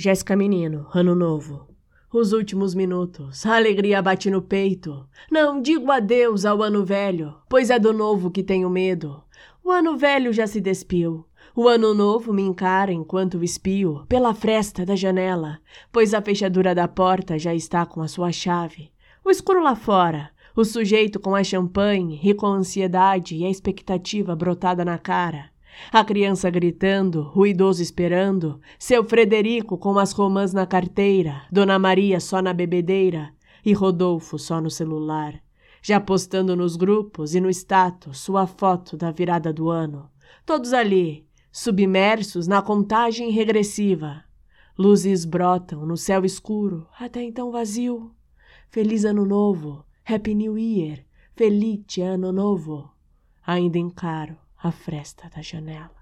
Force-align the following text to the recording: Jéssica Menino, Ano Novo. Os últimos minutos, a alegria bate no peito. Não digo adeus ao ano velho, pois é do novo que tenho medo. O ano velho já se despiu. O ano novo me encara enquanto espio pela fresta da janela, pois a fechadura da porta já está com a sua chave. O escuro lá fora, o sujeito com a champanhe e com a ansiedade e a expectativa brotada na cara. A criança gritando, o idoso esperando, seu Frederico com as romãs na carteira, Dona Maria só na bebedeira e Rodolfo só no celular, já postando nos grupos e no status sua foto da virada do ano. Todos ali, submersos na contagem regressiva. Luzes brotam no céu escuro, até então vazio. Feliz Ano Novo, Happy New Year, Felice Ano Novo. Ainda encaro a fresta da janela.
Jéssica 0.00 0.36
Menino, 0.36 0.86
Ano 0.94 1.12
Novo. 1.12 1.66
Os 2.12 2.32
últimos 2.32 2.72
minutos, 2.72 3.44
a 3.44 3.56
alegria 3.56 4.00
bate 4.00 4.30
no 4.30 4.40
peito. 4.40 5.04
Não 5.28 5.60
digo 5.60 5.90
adeus 5.90 6.44
ao 6.44 6.62
ano 6.62 6.84
velho, 6.84 7.34
pois 7.48 7.68
é 7.68 7.80
do 7.80 7.92
novo 7.92 8.30
que 8.30 8.44
tenho 8.44 8.70
medo. 8.70 9.20
O 9.64 9.72
ano 9.72 9.96
velho 9.98 10.32
já 10.32 10.46
se 10.46 10.60
despiu. 10.60 11.26
O 11.52 11.66
ano 11.66 11.92
novo 11.94 12.32
me 12.32 12.42
encara 12.42 12.92
enquanto 12.92 13.42
espio 13.42 14.04
pela 14.08 14.32
fresta 14.32 14.86
da 14.86 14.94
janela, 14.94 15.58
pois 15.90 16.14
a 16.14 16.22
fechadura 16.22 16.76
da 16.76 16.86
porta 16.86 17.36
já 17.36 17.52
está 17.52 17.84
com 17.84 18.00
a 18.00 18.06
sua 18.06 18.30
chave. 18.30 18.92
O 19.24 19.30
escuro 19.32 19.60
lá 19.60 19.74
fora, 19.74 20.30
o 20.54 20.64
sujeito 20.64 21.18
com 21.18 21.34
a 21.34 21.42
champanhe 21.42 22.20
e 22.22 22.32
com 22.34 22.46
a 22.46 22.54
ansiedade 22.54 23.34
e 23.34 23.44
a 23.44 23.50
expectativa 23.50 24.36
brotada 24.36 24.84
na 24.84 24.96
cara. 24.96 25.50
A 25.90 26.04
criança 26.04 26.50
gritando, 26.50 27.32
o 27.34 27.46
idoso 27.46 27.82
esperando, 27.82 28.60
seu 28.78 29.02
Frederico 29.04 29.78
com 29.78 29.98
as 29.98 30.12
romãs 30.12 30.52
na 30.52 30.66
carteira, 30.66 31.42
Dona 31.50 31.78
Maria 31.78 32.20
só 32.20 32.42
na 32.42 32.52
bebedeira 32.52 33.32
e 33.64 33.72
Rodolfo 33.72 34.38
só 34.38 34.60
no 34.60 34.70
celular, 34.70 35.40
já 35.82 35.98
postando 35.98 36.54
nos 36.54 36.76
grupos 36.76 37.34
e 37.34 37.40
no 37.40 37.48
status 37.48 38.18
sua 38.18 38.46
foto 38.46 38.96
da 38.96 39.10
virada 39.10 39.50
do 39.52 39.70
ano. 39.70 40.10
Todos 40.44 40.74
ali, 40.74 41.26
submersos 41.50 42.46
na 42.46 42.60
contagem 42.60 43.30
regressiva. 43.30 44.24
Luzes 44.76 45.24
brotam 45.24 45.86
no 45.86 45.96
céu 45.96 46.24
escuro, 46.24 46.86
até 47.00 47.22
então 47.22 47.50
vazio. 47.50 48.12
Feliz 48.68 49.04
Ano 49.04 49.24
Novo, 49.24 49.84
Happy 50.04 50.34
New 50.34 50.58
Year, 50.58 51.04
Felice 51.34 52.02
Ano 52.02 52.30
Novo. 52.30 52.90
Ainda 53.46 53.78
encaro 53.78 54.36
a 54.58 54.70
fresta 54.70 55.28
da 55.28 55.40
janela. 55.40 55.97